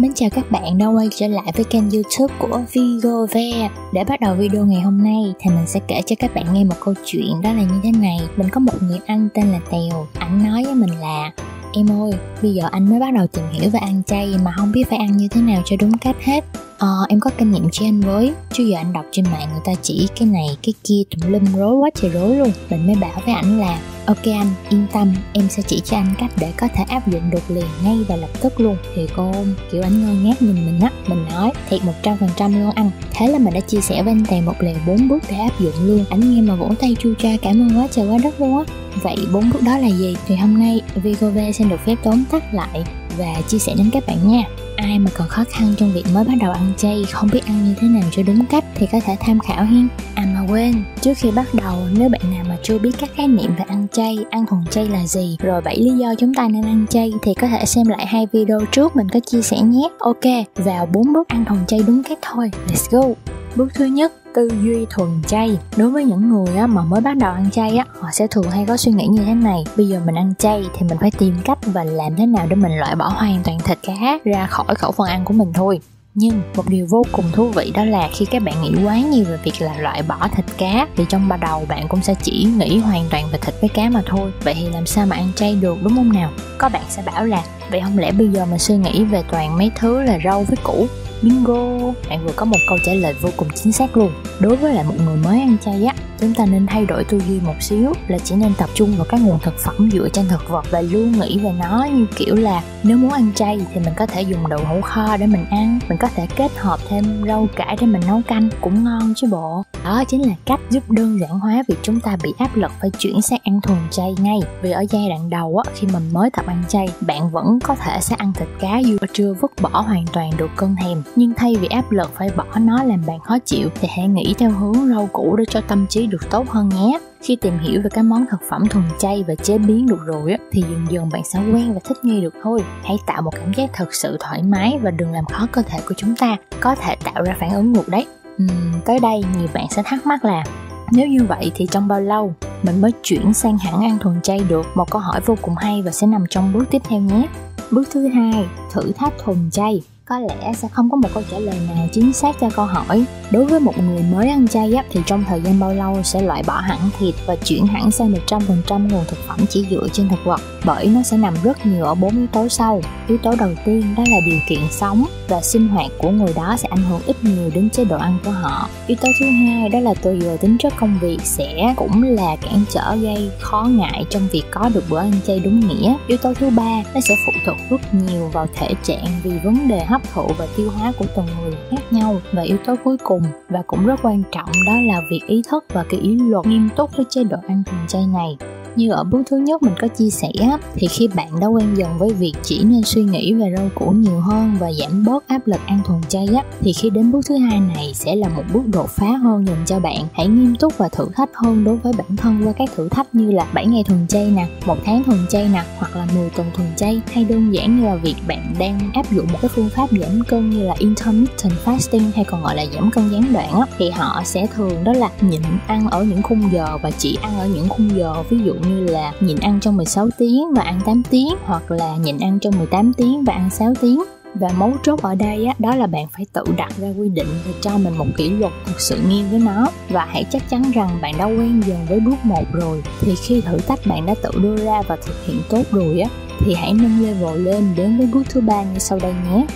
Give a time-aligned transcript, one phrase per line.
[0.00, 4.04] Mến chào các bạn đã quay trở lại với kênh youtube của Vigo Ve Để
[4.04, 6.74] bắt đầu video ngày hôm nay thì mình sẽ kể cho các bạn nghe một
[6.80, 8.18] câu chuyện đó là như thế này.
[8.36, 10.06] Mình có một người anh tên là Tèo.
[10.18, 11.32] Anh nói với mình là
[11.72, 14.72] Em ơi, bây giờ anh mới bắt đầu tìm hiểu về ăn chay mà không
[14.72, 16.44] biết phải ăn như thế nào cho đúng cách hết.
[16.78, 18.32] Ờ, em có kinh nghiệm cho anh với.
[18.52, 21.44] Chứ giờ anh đọc trên mạng người ta chỉ cái này, cái kia tùm lum
[21.56, 22.52] rối quá trời rối luôn.
[22.70, 26.14] Mình mới bảo với ảnh là Ok anh, yên tâm, em sẽ chỉ cho anh
[26.18, 28.76] cách để có thể áp dụng được liền ngay và lập tức luôn.
[28.94, 29.32] Thì cô
[29.72, 32.90] kiểu anh ngơ ngác nhìn mình á Mình nói thiệt 100% luôn anh.
[33.10, 35.60] Thế là mình đã chia sẻ với anh Tèo một lèo bốn bước để áp
[35.60, 36.04] dụng luôn.
[36.10, 38.64] Anh nghe mà vỗ tay chu cha cảm ơn quá trời quá đất luôn á.
[39.02, 40.16] Vậy bốn bước đó là gì?
[40.26, 42.84] Thì hôm nay Vigove xin được phép tóm tắt lại
[43.18, 44.42] và chia sẻ đến các bạn nha
[44.76, 47.64] ai mà còn khó khăn trong việc mới bắt đầu ăn chay, không biết ăn
[47.64, 49.88] như thế nào cho đúng cách thì có thể tham khảo hen.
[50.14, 53.28] À mà quên, trước khi bắt đầu, nếu bạn nào mà chưa biết các khái
[53.28, 56.48] niệm về ăn chay, ăn thuần chay là gì, rồi bảy lý do chúng ta
[56.48, 59.60] nên ăn chay thì có thể xem lại hai video trước mình có chia sẻ
[59.60, 59.88] nhé.
[59.98, 60.24] Ok,
[60.54, 62.50] vào bốn bước ăn thuần chay đúng cách thôi.
[62.68, 63.14] Let's go.
[63.56, 65.58] Bước thứ nhất tư duy thuần chay.
[65.76, 68.50] Đối với những người á, mà mới bắt đầu ăn chay á họ sẽ thường
[68.50, 69.64] hay có suy nghĩ như thế này.
[69.76, 72.56] Bây giờ mình ăn chay thì mình phải tìm cách và làm thế nào để
[72.56, 75.80] mình loại bỏ hoàn toàn thịt cá ra khỏi khẩu phần ăn của mình thôi.
[76.14, 79.24] Nhưng một điều vô cùng thú vị đó là khi các bạn nghĩ quá nhiều
[79.24, 82.46] về việc là loại bỏ thịt cá thì trong ba đầu bạn cũng sẽ chỉ
[82.58, 84.32] nghĩ hoàn toàn về thịt với cá mà thôi.
[84.44, 86.30] Vậy thì làm sao mà ăn chay được đúng không nào?
[86.58, 89.58] Có bạn sẽ bảo là vậy không lẽ bây giờ mình suy nghĩ về toàn
[89.58, 90.86] mấy thứ là rau với củ?
[91.22, 91.92] Bingo.
[92.08, 94.12] Bạn vừa có một câu trả lời vô cùng chính xác luôn.
[94.40, 97.20] Đối với lại một người mới ăn chay á chúng ta nên thay đổi tư
[97.28, 100.28] duy một xíu là chỉ nên tập trung vào các nguồn thực phẩm dựa trên
[100.28, 103.80] thực vật và luôn nghĩ về nó như kiểu là nếu muốn ăn chay thì
[103.80, 106.80] mình có thể dùng đậu hũ kho để mình ăn, mình có thể kết hợp
[106.88, 109.62] thêm rau cải để mình nấu canh cũng ngon chứ bộ.
[109.84, 112.90] Đó chính là cách giúp đơn giản hóa việc chúng ta bị áp lực phải
[112.98, 114.40] chuyển sang ăn thuần chay ngay.
[114.62, 117.74] Vì ở giai đoạn đầu á, khi mình mới tập ăn chay, bạn vẫn có
[117.74, 121.02] thể sẽ ăn thịt cá dù chưa vứt bỏ hoàn toàn được cơn thèm.
[121.16, 124.34] Nhưng thay vì áp lực phải bỏ nó làm bạn khó chịu, thì hãy nghĩ
[124.38, 126.98] theo hướng rau củ để cho tâm trí được tốt hơn nhé.
[127.22, 130.32] Khi tìm hiểu về các món thực phẩm thuần chay và chế biến được rồi
[130.32, 132.64] á thì dần dần bạn sẽ quen và thích nghi được thôi.
[132.84, 135.78] Hãy tạo một cảm giác thật sự thoải mái và đừng làm khó cơ thể
[135.88, 138.06] của chúng ta có thể tạo ra phản ứng ngược đấy.
[138.42, 140.44] Uhm, tới đây nhiều bạn sẽ thắc mắc là
[140.92, 144.40] nếu như vậy thì trong bao lâu mình mới chuyển sang hẳn ăn thuần chay
[144.48, 144.66] được?
[144.74, 147.26] Một câu hỏi vô cùng hay và sẽ nằm trong bước tiếp theo nhé.
[147.70, 151.38] Bước thứ hai thử thách thuần chay có lẽ sẽ không có một câu trả
[151.38, 153.04] lời nào chính xác cho câu hỏi.
[153.30, 156.22] Đối với một người mới ăn chay á, thì trong thời gian bao lâu sẽ
[156.22, 160.08] loại bỏ hẳn thịt và chuyển hẳn sang 100% nguồn thực phẩm chỉ dựa trên
[160.08, 160.40] thực vật?
[160.64, 162.80] Bởi nó sẽ nằm rất nhiều ở bốn yếu tố sau.
[163.08, 166.56] Yếu tố đầu tiên đó là điều kiện sống và sinh hoạt của người đó
[166.58, 168.68] sẽ ảnh hưởng ít nhiều đến chế độ ăn của họ.
[168.86, 172.36] Yếu tố thứ hai đó là tùy vào tính chất công việc sẽ cũng là
[172.36, 175.94] cản trở gây khó ngại trong việc có được bữa ăn chay đúng nghĩa.
[176.06, 179.68] Yếu tố thứ ba nó sẽ phụ thuộc rất nhiều vào thể trạng vì vấn
[179.68, 182.20] đề hấp thụ và tiêu hóa của từng người khác nhau.
[182.32, 185.64] Và yếu tố cuối cùng và cũng rất quan trọng đó là việc ý thức
[185.72, 188.36] và cái ý luật nghiêm túc với chế độ ăn thuần chay này
[188.76, 190.28] như ở bước thứ nhất mình có chia sẻ
[190.74, 193.90] thì khi bạn đã quen dần với việc chỉ nên suy nghĩ về rau củ
[193.90, 197.20] nhiều hơn và giảm bớt áp lực ăn thuần chay á, thì khi đến bước
[197.26, 200.06] thứ hai này sẽ là một bước đột phá hơn dành cho bạn.
[200.12, 203.14] Hãy nghiêm túc và thử thách hơn đối với bản thân qua các thử thách
[203.14, 206.30] như là 7 ngày thuần chay nè, một tháng thuần chay nè, hoặc là 10
[206.30, 209.48] tuần thuần chay, hay đơn giản như là việc bạn đang áp dụng một cái
[209.54, 213.32] phương pháp giảm cân như là intermittent fasting hay còn gọi là giảm cân gián
[213.32, 216.90] đoạn á, thì họ sẽ thường đó là nhịn ăn ở những khung giờ và
[216.90, 218.14] chỉ ăn ở những khung giờ.
[218.30, 221.70] Ví dụ như như là nhịn ăn trong 16 tiếng và ăn 8 tiếng hoặc
[221.70, 224.02] là nhịn ăn trong 18 tiếng và ăn 6 tiếng.
[224.34, 227.26] Và mấu chốt ở đây á, đó là bạn phải tự đặt ra quy định
[227.46, 229.66] và cho mình một kỷ luật thực sự nghiêm với nó.
[229.88, 232.82] Và hãy chắc chắn rằng bạn đã quen dần với bước một rồi.
[233.00, 236.10] Thì khi thử thách bạn đã tự đưa ra và thực hiện tốt rồi á
[236.38, 239.46] thì hãy nâng level lên đến với bước thứ ba như sau đây nhé.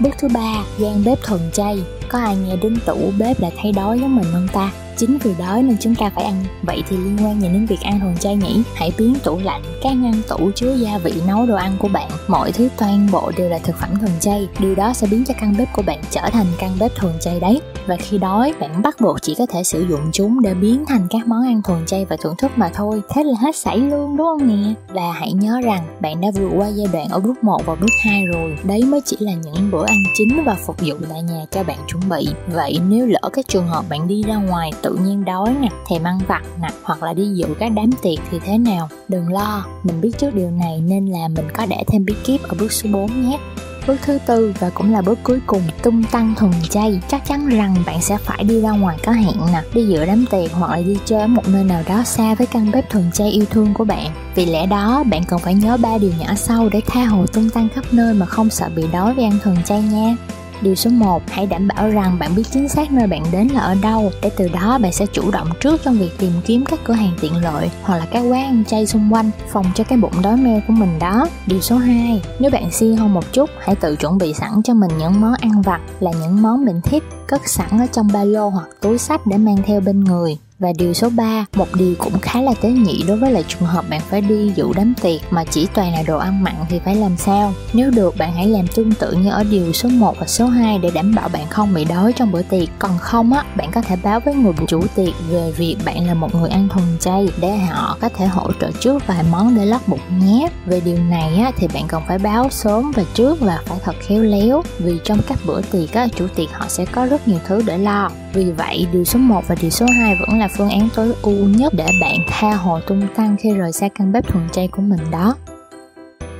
[0.00, 1.82] Bước thứ ba gian bếp thuần chay.
[2.08, 4.72] Có ai nghe đến tủ bếp là thấy đói giống mình không ta?
[4.96, 6.44] Chính vì đó nên chúng ta phải ăn.
[6.62, 9.62] Vậy thì liên quan gì đến việc ăn thuần chay nhỉ hãy biến tủ lạnh,
[9.82, 12.10] các ngăn tủ chứa gia vị nấu đồ ăn của bạn.
[12.28, 15.34] Mọi thứ toàn bộ đều là thực phẩm thuần chay điều đó sẽ biến cho
[15.40, 18.82] căn bếp của bạn trở thành căn bếp thuần chay đấy và khi đói, bạn
[18.82, 21.86] bắt buộc chỉ có thể sử dụng chúng để biến thành các món ăn thuần
[21.86, 23.02] chay và thưởng thức mà thôi.
[23.14, 24.74] Thế là hết sảy luôn, đúng không nè?
[24.88, 27.90] Và hãy nhớ rằng, bạn đã vượt qua giai đoạn ở bước 1 và bước
[28.04, 28.58] 2 rồi.
[28.64, 31.78] Đấy mới chỉ là những bữa ăn chính và phục vụ tại nhà cho bạn
[31.88, 32.28] chuẩn bị.
[32.52, 36.04] Vậy nếu lỡ cái trường hợp bạn đi ra ngoài tự nhiên đói nè, thèm
[36.04, 38.88] ăn vặt nè, hoặc là đi dự các đám tiệc thì thế nào?
[39.08, 42.42] Đừng lo, mình biết trước điều này nên là mình có để thêm bí kíp
[42.42, 43.38] ở bước số 4 nhé.
[43.86, 47.00] Bước thứ tư và cũng là bước cuối cùng, tung tăng thuần chay.
[47.08, 50.24] Chắc chắn rằng bạn sẽ phải đi ra ngoài có hẹn nè, đi dự đám
[50.30, 53.10] tiệc hoặc là đi chơi ở một nơi nào đó xa với căn bếp thuần
[53.12, 54.10] chay yêu thương của bạn.
[54.34, 57.50] Vì lẽ đó, bạn cần phải nhớ ba điều nhỏ sau để tha hồ tung
[57.50, 60.16] tăng khắp nơi mà không sợ bị đói vì ăn thuần chay nha.
[60.62, 63.60] Điều số 1, hãy đảm bảo rằng bạn biết chính xác nơi bạn đến là
[63.60, 66.80] ở đâu để từ đó bạn sẽ chủ động trước trong việc tìm kiếm các
[66.84, 69.98] cửa hàng tiện lợi hoặc là các quán ăn chay xung quanh phòng cho cái
[69.98, 71.28] bụng đói meo của mình đó.
[71.46, 74.74] Điều số 2, nếu bạn si hơn một chút, hãy tự chuẩn bị sẵn cho
[74.74, 78.24] mình những món ăn vặt là những món mình thích cất sẵn ở trong ba
[78.24, 80.38] lô hoặc túi sách để mang theo bên người.
[80.62, 83.68] Và điều số 3, một điều cũng khá là tế nhị đối với lại trường
[83.68, 86.78] hợp bạn phải đi dự đám tiệc mà chỉ toàn là đồ ăn mặn thì
[86.84, 87.54] phải làm sao?
[87.72, 90.78] Nếu được bạn hãy làm tương tự như ở điều số 1 và số 2
[90.78, 92.68] để đảm bảo bạn không bị đói trong bữa tiệc.
[92.78, 96.14] Còn không á, bạn có thể báo với người chủ tiệc về việc bạn là
[96.14, 99.66] một người ăn thuần chay để họ có thể hỗ trợ trước vài món để
[99.66, 100.48] lót bụng nhé.
[100.66, 103.96] Về điều này á, thì bạn cần phải báo sớm và trước và phải thật
[104.00, 107.38] khéo léo vì trong các bữa tiệc á, chủ tiệc họ sẽ có rất nhiều
[107.46, 108.10] thứ để lo.
[108.34, 111.48] Vì vậy, điều số 1 và điều số 2 vẫn là phương án tối ưu
[111.48, 114.82] nhất để bạn tha hồ tung tăng khi rời xa căn bếp thuần chay của
[114.82, 115.34] mình đó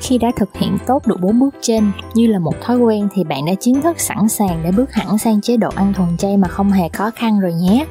[0.00, 3.25] khi đã thực hiện tốt được bốn bước trên như là một thói quen thì
[3.25, 6.37] bạn đã chính thức sẵn sàng để bước hẳn sang chế độ ăn thuần chay
[6.37, 7.87] mà không hề khó khăn rồi nhé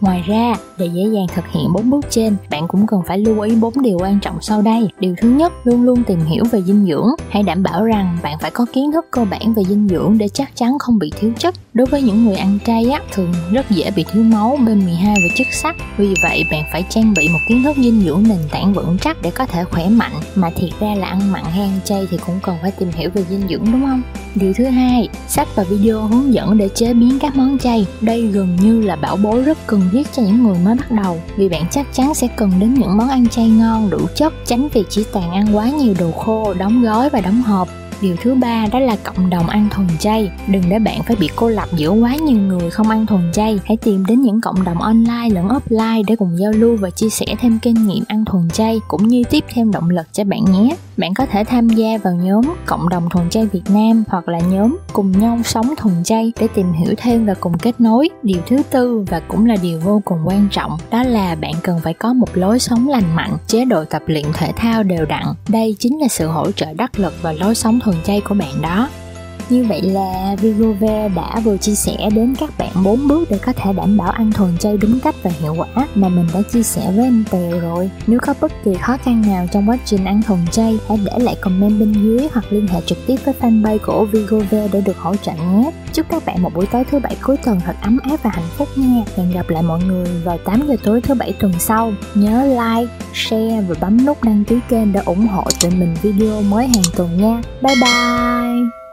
[0.00, 3.40] Ngoài ra, để dễ dàng thực hiện bốn bước trên, bạn cũng cần phải lưu
[3.40, 4.88] ý bốn điều quan trọng sau đây.
[5.00, 7.08] Điều thứ nhất, luôn luôn tìm hiểu về dinh dưỡng.
[7.28, 10.28] Hãy đảm bảo rằng bạn phải có kiến thức cơ bản về dinh dưỡng để
[10.28, 11.54] chắc chắn không bị thiếu chất.
[11.76, 15.34] Đối với những người ăn chay á, thường rất dễ bị thiếu máu, B12 và
[15.36, 15.76] chất sắt.
[15.96, 19.22] Vì vậy, bạn phải trang bị một kiến thức dinh dưỡng nền tảng vững chắc
[19.22, 20.12] để có thể khỏe mạnh.
[20.34, 23.10] Mà thiệt ra là ăn mặn hay ăn chay thì cũng cần phải tìm hiểu
[23.14, 24.02] về dinh dưỡng đúng không?
[24.34, 27.86] Điều thứ hai, sách và video hướng dẫn để chế biến các món chay.
[28.00, 31.20] Đây gần như là bảo bối rất cần thiết cho những người mới bắt đầu
[31.36, 34.68] vì bạn chắc chắn sẽ cần đến những món ăn chay ngon đủ chất tránh
[34.68, 37.68] việc chỉ toàn ăn quá nhiều đồ khô đóng gói và đóng hộp
[38.00, 41.28] điều thứ ba đó là cộng đồng ăn thuần chay đừng để bạn phải bị
[41.36, 44.64] cô lập giữa quá nhiều người không ăn thuần chay hãy tìm đến những cộng
[44.64, 48.24] đồng online lẫn offline để cùng giao lưu và chia sẻ thêm kinh nghiệm ăn
[48.24, 51.68] thuần chay cũng như tiếp thêm động lực cho bạn nhé bạn có thể tham
[51.68, 55.74] gia vào nhóm cộng đồng thuần chay Việt Nam hoặc là nhóm cùng nhau sống
[55.76, 58.08] thuần chay để tìm hiểu thêm và cùng kết nối.
[58.22, 61.80] Điều thứ tư và cũng là điều vô cùng quan trọng đó là bạn cần
[61.82, 65.24] phải có một lối sống lành mạnh, chế độ tập luyện thể thao đều đặn.
[65.48, 68.62] Đây chính là sự hỗ trợ đắc lực và lối sống thuần chay của bạn
[68.62, 68.88] đó.
[69.48, 73.52] Như vậy là Vigove đã vừa chia sẻ đến các bạn 4 bước để có
[73.52, 76.62] thể đảm bảo ăn thuần chay đúng cách và hiệu quả mà mình đã chia
[76.62, 77.90] sẻ với anh Tèo rồi.
[78.06, 81.18] Nếu có bất kỳ khó khăn nào trong quá trình ăn thuần chay, hãy để
[81.18, 84.98] lại comment bên dưới hoặc liên hệ trực tiếp với fanpage của Vigove để được
[84.98, 85.70] hỗ trợ nhé.
[85.92, 88.48] Chúc các bạn một buổi tối thứ bảy cuối tuần thật ấm áp và hạnh
[88.56, 89.04] phúc nha.
[89.16, 91.92] Hẹn gặp lại mọi người vào 8 giờ tối thứ bảy tuần sau.
[92.14, 96.42] Nhớ like, share và bấm nút đăng ký kênh để ủng hộ tụi mình video
[96.42, 97.42] mới hàng tuần nha.
[97.62, 98.85] Bye bye!